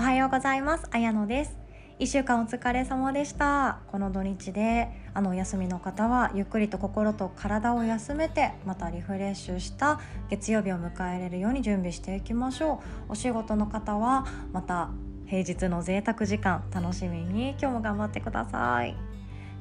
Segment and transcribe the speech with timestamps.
[0.00, 0.86] おはようございます。
[0.92, 1.58] あやのです。
[1.98, 3.80] 1週間お疲れ様でした。
[3.88, 10.00] この土日であのお休みの方はゆっくりと心と体を休めてまたリフレッシュした
[10.30, 13.12] 月曜日を迎えれるように準備していきましょう。
[13.12, 14.24] お仕事の方は
[14.54, 14.88] また
[15.26, 18.96] 平日の贅沢時間楽しみに今日も頑張ってください。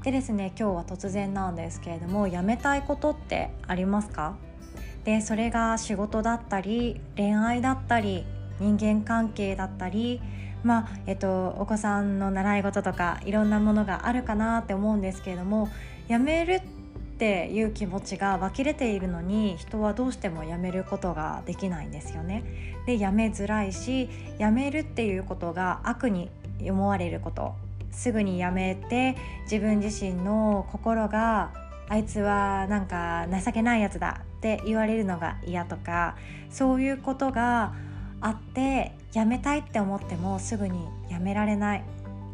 [0.03, 4.37] でですね今日は突然なんですけれどもやめたいことってありますか？
[5.03, 8.25] でそれが仕事だったり恋愛だったり
[8.59, 10.21] 人間関係だったり
[10.63, 15.69] まあえっと、お子さんの習い事とかいろんなものがあるかなって思うんですけれども
[16.07, 16.61] やめるっ
[17.17, 22.43] ていう気持ちが湧き出ているのに人はどうしてもやめることができないんですよね。
[22.85, 26.29] でやめづらいしやめるっていうことが悪に
[26.61, 27.53] 思われること
[27.91, 31.51] すぐにやめて自分自身の心が
[31.89, 36.15] あいつはなんか情けないやつだって言われるのが嫌とか
[36.49, 37.73] そういうことが
[38.21, 41.83] あってやめたいって思ってもすぐにやめられない。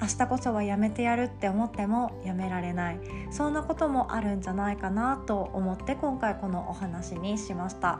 [0.01, 2.99] 明日こそはやめてやるって思ってもやめられない。
[3.31, 7.99] そんなこともあるんじゃないかなと思って今回このお話にしました。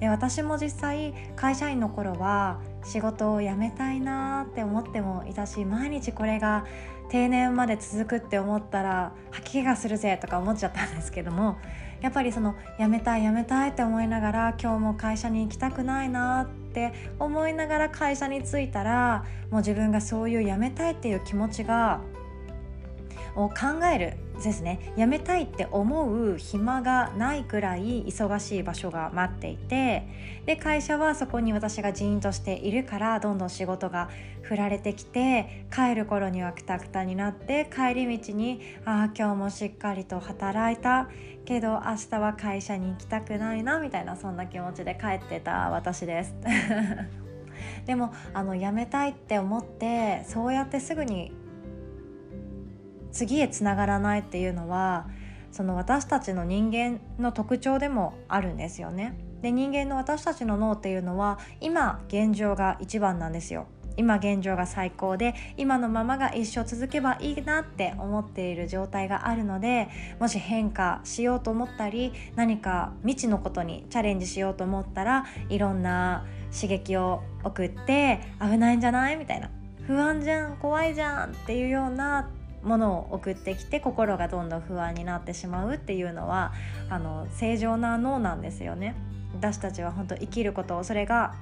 [0.00, 6.66] で私も実際会社員の頃は仕事を辞めたいなって思ってもいたし毎日これが
[7.08, 11.56] 定年まで続くって思ったら吐き気がするぜとか思っちゃったんですけども
[12.02, 16.65] やっぱりその辞めたい辞めたいって思いながら今日も会社に行きたくないなって
[17.18, 22.00] 思いながら会社に着いたらもう自分がそういう辞めたいっていう気持ちが
[23.34, 24.25] を考える。
[24.42, 30.06] ですね辞めたいって思う暇がないくらい忙しい場所が待っていて
[30.44, 34.10] で会社はそこに私が人員としているからどんどん仕事が
[34.42, 41.08] 振られてきて帰る頃にはくたくたになって帰り道にああ今日もしっかりと働いた
[41.44, 46.34] けど明日は会社に行きたくないなみたいなそんな気持ちで帰ってた私です。
[47.86, 51.32] でもあの辞めたいって思ってそうやってすぐに
[53.16, 55.08] 次へつながらないっていうのは
[55.50, 59.16] その私たちの人間の特徴でもあるんですよね。
[59.40, 63.66] で人間の私たちの脳っていうのは今現状が一番なんですよ。
[63.98, 69.88] 今現状が最高で今のままが一生続けばいいなって思っている状態があるので
[70.20, 79.16] もし変化しようと思ったり何か未知のことにチャレンジしようと思ったらいろんな刺激を送って危ないんじゃない？
[79.16, 79.48] みたいな
[79.86, 80.58] 不安じゃん？
[80.58, 81.30] 怖いじゃん？
[81.30, 82.28] っていうような
[82.66, 86.52] ものを送ってきて心がどんどん不安になってしまうっていうのは
[86.90, 88.94] あの正常な脳なんですよね。
[89.34, 91.34] 私たちは本当生きることそれが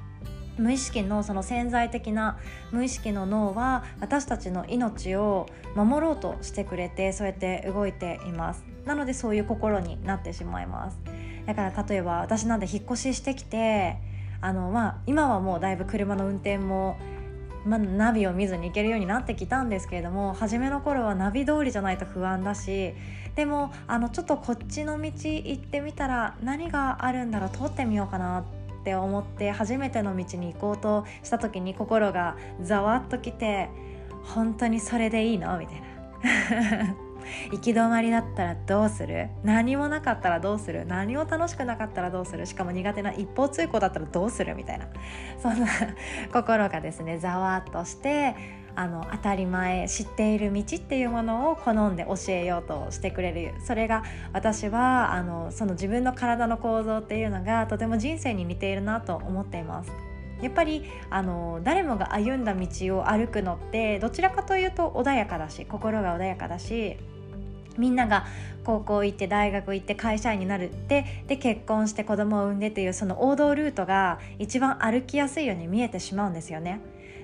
[0.58, 2.38] 無意識のその潜在的な
[2.70, 10.98] 無意識の脳は私たちの命を守ろうとしてくれてそうやって動いていますなのでそういう心になってしまいます
[11.46, 13.96] だから例えば私なんで引っ越ししてきて
[14.41, 16.98] あのまあ今はもうだいぶ車の運転も
[17.64, 22.94] まあ、ナビを見ずに行けるようになってきたんですけれども初めの頃はナビ通りじゃないと不安だし
[23.36, 28.44] でもあのちょっとこっちの道行ってみたら何があるんだろう通ってみようかなっ
[28.84, 33.70] て思って初めての道に行こうとした時に心がざわっときて
[34.22, 35.58] 本当にそれでいいの？
[35.58, 36.94] みたいな。
[37.52, 39.28] 行き止まりだったらどうする？
[39.42, 40.86] 何もなかったらどうする？
[40.86, 42.46] 何も楽しくなかったらどうする？
[42.46, 44.86] しかも苦手な一方通行だったらどうするみたいな。
[45.40, 45.66] そんな
[46.32, 48.34] 心がですねざわっとして
[48.76, 53.54] あの当たり前知っている道っていうものを好んで教えようとしてくれる。
[53.60, 54.02] それが
[54.32, 59.92] 私はあのその自分の体の構造っていうのがとても人生に似ているなと思っています。
[60.42, 62.66] やっぱりあの誰もが歩んだ道
[62.98, 66.98] を歩くのってどちらかというと穏やかだし心が穏やかだし
[67.78, 68.26] みんなが
[68.64, 76.80] 高校行って大学行って会社員になるってで結婚して子供を産んでっていうその王道ルートが一番歩きやすいように見えてしまうんですよね。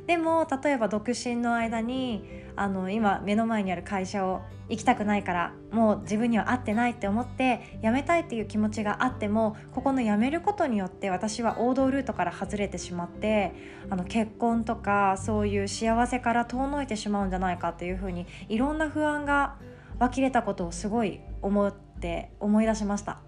[0.06, 2.24] でも例えば独身の間に
[2.56, 13.53] あの今目の前にある会社を行きたくないからもう自分には合ってないって思って辞めたいっていう気持ちがあってもここの辞めることによって私は王道ルートから外れてしまって
[13.88, 19.56] あの結婚とかそういう幸せから遠のいてしまうんじゃないかっていうふうにいろんな不安が
[20.00, 23.20] 湧き出たことをすごい思って思い出しました。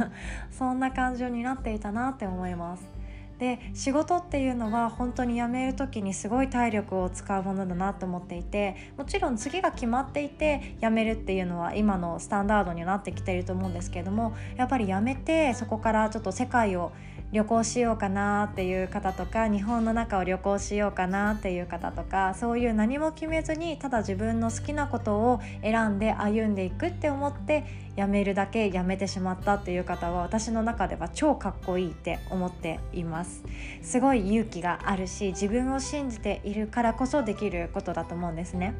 [0.50, 2.94] そんな感情になっていたなって思います。
[3.38, 16.92] で仕事っていうのは本当に辞める時にすごい体力を使うものだなと思っていてもちろん次が決まっていて辞めるっていうのは今のスタンダードになってきていると思うんですけれどもやっぱり辞めてそこからちょっと世界を
[17.34, 27.64] 旅行しようかなっていう方とか日本の中を旅行しようかなっていう方とかそういう何も決めずにただ自分の好きなことを選んで歩んでいくって思って
[27.96, 33.42] やめるだけやめてしまったっていう方は私の中では超かっこいいって思っています。
[33.82, 38.74] すごい勇気があるし自分を信じているからこそできることだと思うんですね。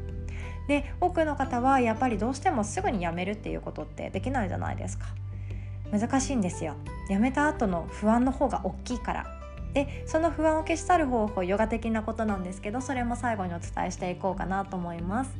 [0.69, 5.07] で多くの方はやっぱりどうしてもすぐにやめるっていうことってできないじゃないですか。
[5.91, 6.75] 難しいんですよ。
[7.09, 9.25] やめた後の不安の方が大きいから。
[9.73, 15.31] でその不安を消し去る方法ヨガ的なことなんですけどそれも最後にお伝えしていこうかなと思います。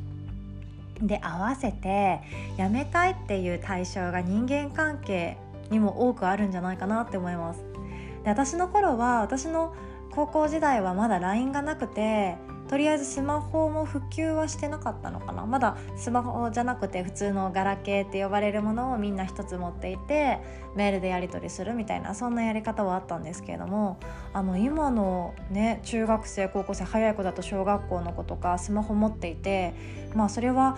[1.00, 2.20] で合わせて
[2.56, 5.36] やめたいっていう対象が人間関係
[5.70, 7.62] にも多くあるんじゃないかなって思います。
[8.24, 9.74] で私の頃は私の
[10.10, 12.36] 高校時代はまだ LINE がなくて
[12.68, 15.46] とりあえずスマホも普及はしてなかったのかな。
[15.46, 20.40] まだスマホじゃなくて普通のガラケーって呼ばれるものをみんな一つ持っていて
[20.74, 23.98] メールでやり取りするみたいなそんなやり方はあったんですけれども
[24.32, 29.74] あの今のね中学生高校生早い子だと小学校の子とかスマホ持っていて
[30.14, 30.76] まあそれは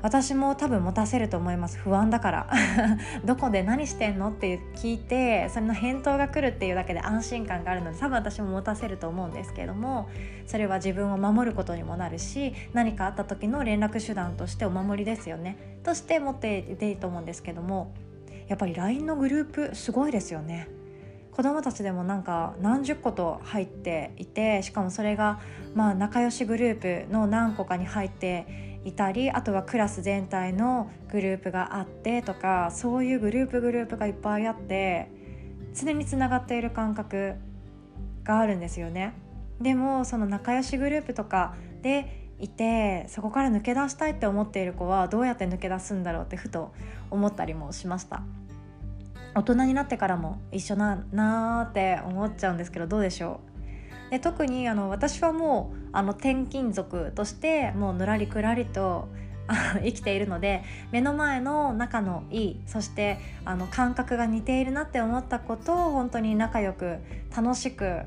[0.00, 1.76] 私も多分持たせると思います。
[1.78, 2.50] 不安だから。
[3.24, 10.08] どこで何してんのって聞いてそれの返答が来るっていうだけで安心感があるので多分私も持たせると思うんですけれども
[10.46, 15.56] それは自分を守ることにもなるし何かあった時の連絡手段としてお守りですよね。
[15.82, 17.92] として持っていていいと思うんですけども
[18.46, 20.68] やっぱり LINE のグループすごいですよね。
[21.32, 25.38] 子供たちでもなんか何十個と入っていてしかもそれが
[25.72, 35.10] まあ仲良しグループの何個かに入っていたりあとはクラス全体のグループがあってとかそういうグループグループがいっぱいあって
[35.74, 37.34] 常につながっている感覚
[38.24, 39.12] があるんですよね。
[39.60, 46.72] でもその仲良しグループとかでいてそこから抜け出したいって思っている子はどうやって抜け出すんだろうってふと
[47.10, 48.22] 思ったりもしました
[49.34, 53.47] 大人になってからも一緒だなーって思っちゃうんですけどどうでしょう？
[54.10, 59.08] で特にあの私はもうあの転勤族としてもうぬらりくらりと
[59.82, 60.62] 生きているので
[60.92, 66.98] 目の前の仲のいいそしてあの感覚が似ているなって思ったことを本当に仲良く
[67.34, 68.02] 楽しく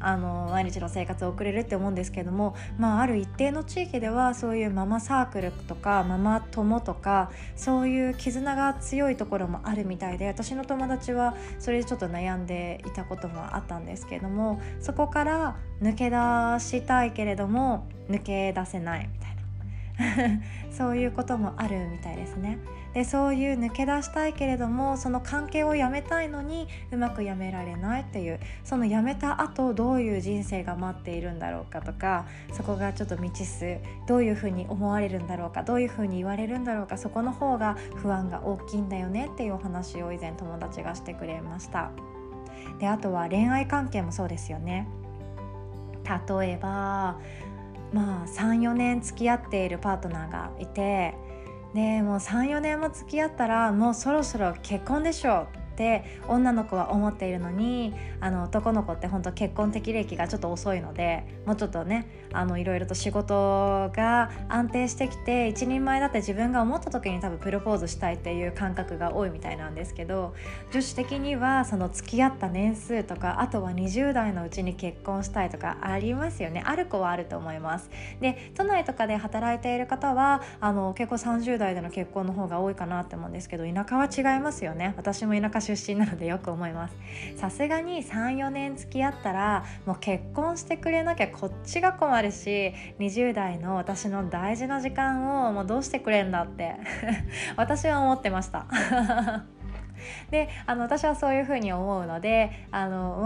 [0.00, 16.16] あの毎日の生活を送れるって思うんですけども、まあ、ある一定の地域ではそういうママサークルとかママ友とかそういう絆が強いところもあるみたいで私の友達はそれでちょっと悩んでいたこともあったんですけどもそこから抜け出
[16.60, 19.25] したいけれども抜け出せないみたいな。
[20.70, 22.58] そういうこともあるみたいですね。
[22.92, 33.78] でそういう抜け出したいけれどもその関係をやめたいのにうまくやめられないっていうそのやめた後どういう人生が待っているんだろうかとかそこがちょっと未知数。
[34.06, 41.90] どういうふうに思われるんだろうかどういうふうに言われるんだろうかそこの方が不安が大きいんだよねっていうお話を以前友達がしてくれました。
[42.78, 44.88] であとは恋愛関係もそうですよね。
[46.06, 47.18] 例えば
[47.92, 51.14] まあ34年付き合っているパートナーがいて
[51.74, 55.65] でもう34年も付き合ったらもうそろそろ結婚でしょう。
[55.76, 62.08] って女の子は思っているのにあの男の子って本当結婚的歴がちょっと遅いのでもうちょっとね
[62.56, 70.34] いろいろと仕事が安定してきて一人前だって自分が思った時に多分プロポーズしたいっていう感覚が多いみたいなんですけど
[70.72, 76.62] 女子的にはその付き合った年数とかあとは20代のうちに結婚したいとかありますよね。
[76.64, 77.90] ある子はあると思います。
[78.20, 84.94] で都内とかで働いている方はあの結構30代での結婚の方が多いかなって思うんですけど田舎は違いますよね。
[84.96, 86.94] 私も田舎出身なのでよく思います。
[87.36, 96.76] さすがに34年付き合ったらもう結婚してくれなきゃこっちが困るし20代の私の大事な時間をもうどうしてくれんだって
[97.56, 98.66] 私は思ってました。
[100.30, 102.66] であの私はそういうふうに思うので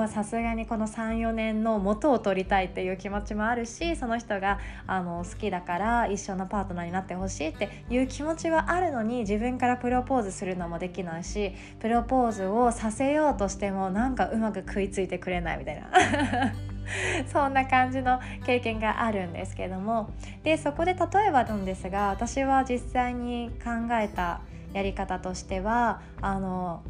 [0.08, 15.90] さすがにこの34年の元を取りたいっていう気持ちもあるしその人があの好きだから一緒のパートナーになってほしいっていう気持ちはあるのに自分からプロポーズするのもできないしプロポーズをさせようとしてもなんかうまく食いついてくれないみたいな。
[17.32, 20.10] そんな感じの経験があるんですけども
[20.42, 24.40] でそこで例えばなんですが私は実際に考えた
[24.72, 26.82] やり方としてはあの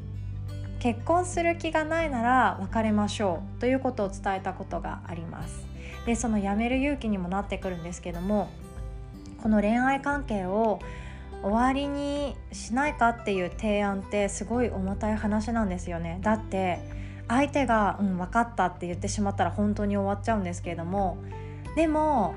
[0.80, 5.66] 結婚する気がないなら別れましょうということを伝えたことがあります。
[6.06, 8.48] でその辞める勇気にもなってくるんですけども
[9.42, 10.80] この恋愛関係を
[11.42, 16.18] 終わりにしないかっていう提案ってすごい重たい話なんですよね。
[16.22, 16.78] だって
[17.28, 21.18] 相手が「うん分かった」って言ってしまったら本当に終わっちゃうんですけれども
[21.76, 22.34] でも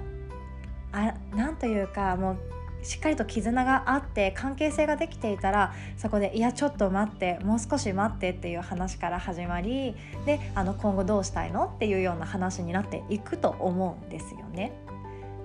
[0.92, 2.38] あなんというかもう
[2.84, 14.74] しっかりと絆があって関係性ができていたらそこで「いやちょっと待ってもう少し待って」っていう話から始まりであの今後どうしたいのっていうような話になっていくと思うんですよね。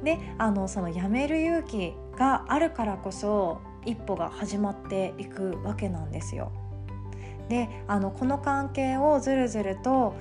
[0.02, 6.52] であのその辞める勇気があるからこそ一歩が始まっていくわけなんですよ。
[7.48, 10.14] であのこの関係をずるずると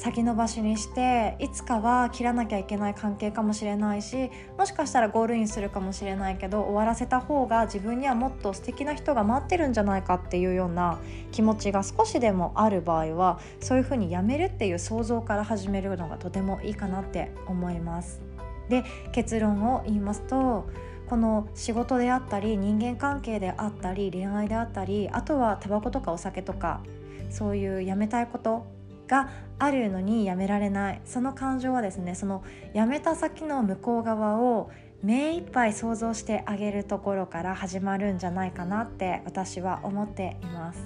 [0.00, 10.98] 先延ばしにしていつかは切らなきゃいけない関係かもしれないしもしかしたらゴールインするかもしれないけど終わらせた方が自分にはもっと素敵な人が待ってるんじゃないかっていうような
[11.32, 18.22] 気持ちが少しでもある場合はそういうふうにやめるっていう想像から始めるのがとてもいいかなって思います。
[18.70, 20.66] で結論を言いますと
[21.10, 26.80] この仕事であったり人間関係であったり恋愛であったりあとはタバコとかお酒とか
[27.28, 28.79] そういうやめたいこと
[29.10, 31.00] があるのにやめられない。
[31.04, 34.70] その感情はですねそのやめた先の向こう側を
[35.02, 40.84] 目いっぱい想像してあげるところから始まるんじゃないかなって私は思っています。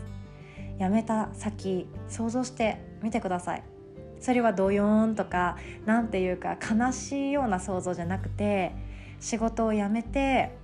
[0.78, 3.62] やめた先想像してみてください。
[4.20, 8.72] それはドヨーンとか何ていうか悲しいような想像じゃなくて
[9.20, 10.56] 仕事を辞めて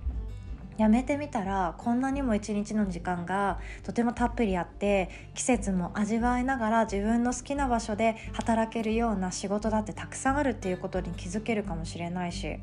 [0.77, 12.57] やめてみたらこんなにも一日の時間がとてもたっぷりあって季節も味わいながら自分の好きな場所で働けるような仕事だってたくさんあるっていうことに気づけるかもしれないし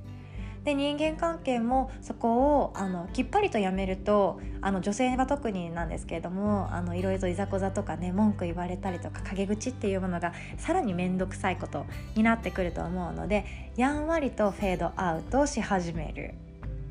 [0.64, 11.86] で人間関係もそこをあのきっぱりとやめるとあの女性は特になんですけれどもあのいろいろといざこざとかね文句言われたりとか陰口っていうものがさらに面倒くさいこと
[12.16, 16.34] になってくると思うのでやんわりとフェードアウトし始める。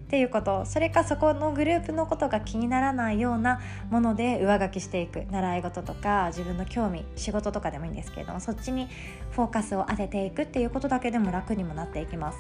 [0.07, 0.65] っていうこと。
[0.65, 3.59] それかそこのグループのことが気にならないような
[3.89, 5.25] もので上書きしていく。
[5.29, 8.87] 習い事とか自分の興味仕事とかでもいいんですけれどもそっちに
[9.31, 12.39] フォーカスを当てていくっていうことだけでも楽にもなっていきます。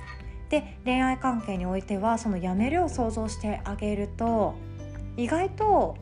[0.49, 4.55] で恋愛関係においてはそのやめるを想像してあげると
[5.17, 5.97] 意外と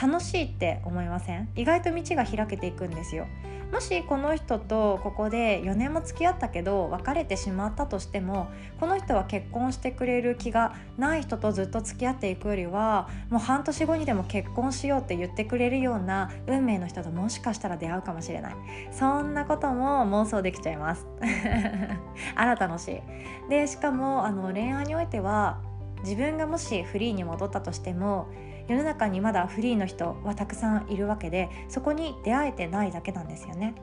[0.00, 1.48] 楽しいって思いません？
[1.54, 3.28] 意外と道が開けていくんですよ。
[3.72, 8.50] もしこの人とここで4年も付き合ったけど別れてしまったとしても
[8.80, 18.56] この人は結婚してくれる気がない人とずっと付き合っていくよりはもう半年後にでも結婚しようって言ってくれるような運命の人ともしかしたら出会うかもしれない。
[18.92, 21.06] そんなことも妄想できちゃいます。
[22.34, 22.90] あら楽し。
[22.90, 23.00] い
[23.48, 25.60] でしかもあの恋愛においては
[26.02, 28.28] 自分がもしフリーに戻ったとしても
[28.70, 33.74] 世の中にまだフリーの人はたくさんいるわけでそこに出会えてないだけなんですよね。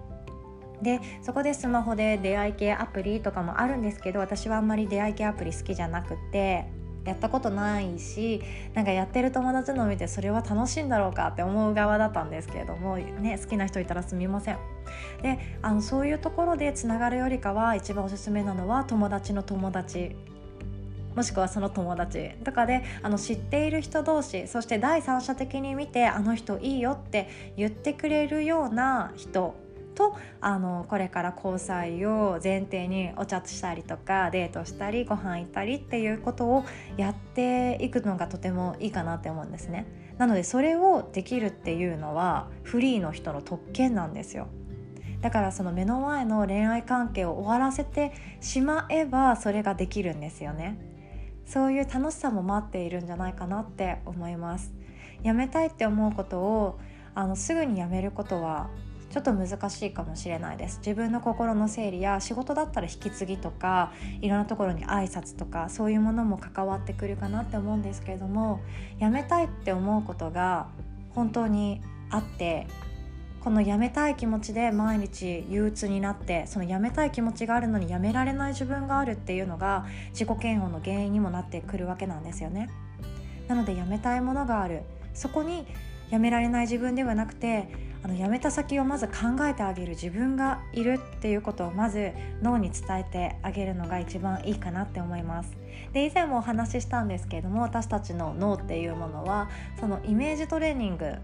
[0.82, 6.65] でそこでスマホで出会い系アプリとかもあるんですけど私はあんまり出会い系アプリ好きじゃなくて
[7.03, 8.44] やったことないし
[8.75, 14.58] なんかやってる友達のを見てそれは楽しいんだろうかって思う側だったんですけれども、ね、好きな人いたらすみません
[15.24, 20.15] であのそういうところでつながるよりかは一番おすすめなのは友達の友達
[21.18, 29.56] もしくはその友達とかであの知っている人同士そして第三者的に見てあの人いいよって言ってくれるような人
[29.96, 36.66] とあのこれから交際を前提にお茶したりとかデートしたりご飯行ったりっていうことを
[36.98, 39.88] やっていくのがとてもいいかなって思うんですね。
[40.20, 44.50] なのでそれをできるっていうのはフリーの人の特権なんですよ。
[45.22, 50.78] だからその目の前の恋愛関係を終わらせてしまえばそれができるんですよね。
[51.48, 54.74] そういう楽しさも待っているんじゃないかなって思います。
[55.24, 56.80] やめたいって思うことを
[57.16, 58.70] あのすぐにやめることは
[59.10, 60.80] ちょっと難しいかもしれないです。
[60.80, 68.60] 自分の心の整理や仕事だったら引き継ぎとかいろんなところに挨拶とかそういうものも関わってくるかなって思うんですけれども
[69.00, 70.68] やめたいって思うことが
[71.16, 72.68] 本当にあって
[73.44, 82.70] このやめたい気持ちで毎日憂鬱になってそのやめたい気持ちがあるのにやめられない自分があるっていうのが自己嫌悪の原因にもなってくるわけなんですよね。
[83.48, 84.82] なのでやめたいものがある。
[85.13, 85.65] そこに
[86.10, 87.70] やめられない自分ではなくて
[88.03, 95.58] あのやめた先をまず考えてあげる自分がいるっていうことをまず脳に伝えてあげるのが一番いいかなって思います。
[95.94, 101.15] で以前もお話ししたんですけれども私たちの脳っていうものはそのイメージトレーニング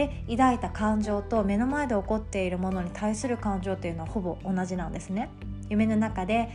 [0.00, 5.28] で抱いた感情と目の前で起こっているものに対する感情っていうのはほぼ同じなんですね。
[5.68, 6.48] 夢の中で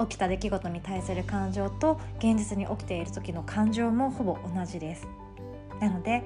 [0.00, 5.06] 起きた出来事に対する感情と現実に起きている時の感情もほぼ同じです。
[5.80, 6.24] なので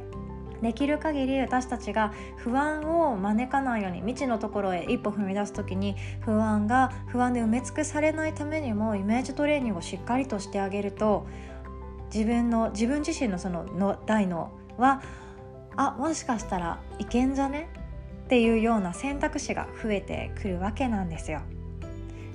[0.63, 11.27] できる限り私たちが不安を招かないように未知のところへ一歩踏み出す時に不安が不安で埋め尽くされないためにもイメージトレーニングをしっかりとしてあげると
[12.15, 15.03] 自分の自分自身のそのの大脳は
[15.77, 17.69] あもしかしたらいけんじゃね？
[18.25, 21.41] っていうような選択肢が増えてくるわけなんですよ。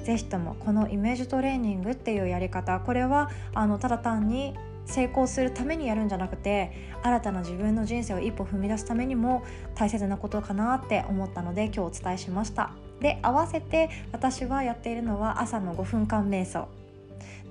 [0.03, 4.55] ぜひともこのイメージトレーニングっていうやり方これはあのただ単に
[4.85, 6.71] 成功するためにやるんじゃなくて
[7.03, 9.43] 新たな自分の人生を一歩踏み出すためにも
[9.75, 12.71] 大切なことかなって思ったので今日お伝えしました。
[12.99, 16.67] で合わせて私はやっているのは朝の5分間瞑想。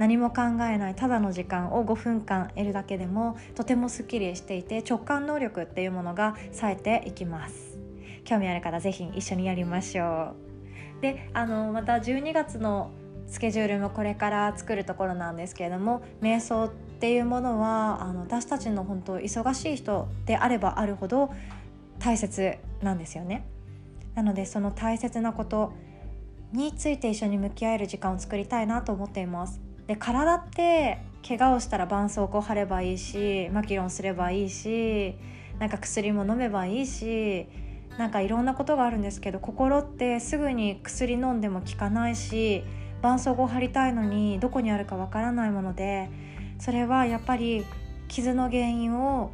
[0.00, 7.78] 何も考えないただの時間を5分間得るだけでもとてもすっきりしていて直感能力っていうものが冴えていきます。
[8.24, 10.34] 興味ある方是非一緒にやりましょ
[10.98, 11.02] う。
[11.02, 12.90] であのまた12月の
[13.26, 21.30] スケジュールもこれから作るところなんですけれども瞑想っていうものはあの私たちの本当忙しい人であればあるほど
[21.98, 23.44] 大切なんですよね。
[24.14, 25.74] なのでその大切なこと
[26.54, 29.60] について一緒に向き合える時間を作りたいなと思っています。
[29.90, 35.16] で体って怪我をしたら絆創膏貼ればいいしマキロンすればいいし
[35.58, 37.48] なんか薬も飲めばいいし
[37.98, 42.62] なんかいろんなことがあるんですけど心ってすぐに薬飲んでも効かないし
[42.98, 46.08] 絆創膏貼りたいのにどこにあるかわからないもので
[46.60, 47.66] それはやっぱり
[48.06, 49.32] 傷の原因を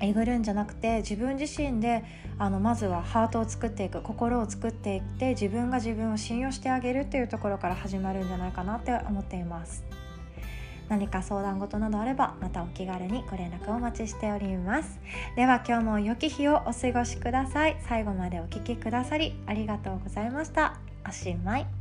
[0.00, 2.04] えぐるんじゃなくて自分自身で
[2.38, 9.84] あのまずはハートを作っていく心を作っていって自分が自分を信用してあげるっていうところから始まるんじゃないかなって思っています。
[10.88, 14.98] 何か相談事などあればまたお気軽にご連絡をお待ちしております。
[15.36, 17.76] では今日も良き日をお過ごしください。
[17.86, 20.78] 最後までお聴きくださりありがとうございました。
[21.06, 21.77] おしまい。